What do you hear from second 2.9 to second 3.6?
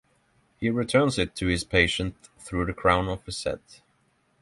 of his